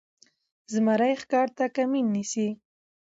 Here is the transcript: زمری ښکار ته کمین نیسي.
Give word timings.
زمری 0.73 1.13
ښکار 1.21 1.47
ته 1.57 1.65
کمین 1.75 2.05
نیسي. 2.15 2.47